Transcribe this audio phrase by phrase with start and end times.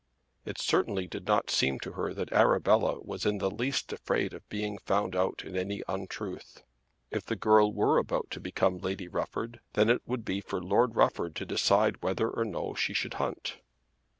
[0.45, 4.49] It certainly did not seem to her that Arabella was in the least afraid of
[4.49, 6.63] being found out in any untruth.
[7.11, 10.95] If the girl were about to become Lady Rufford then it would be for Lord
[10.95, 13.57] Rufford to decide whether or no she should hunt.